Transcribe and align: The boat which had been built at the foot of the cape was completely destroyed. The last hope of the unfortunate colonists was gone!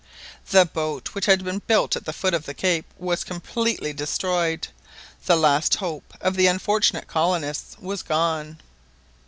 The 0.49 0.65
boat 0.65 1.09
which 1.13 1.27
had 1.27 1.43
been 1.43 1.61
built 1.67 1.95
at 1.95 2.05
the 2.05 2.11
foot 2.11 2.33
of 2.33 2.47
the 2.47 2.55
cape 2.55 2.87
was 2.97 3.23
completely 3.23 3.93
destroyed. 3.93 4.67
The 5.27 5.35
last 5.35 5.75
hope 5.75 6.15
of 6.19 6.35
the 6.35 6.47
unfortunate 6.47 7.05
colonists 7.07 7.77
was 7.79 8.01
gone! 8.01 8.59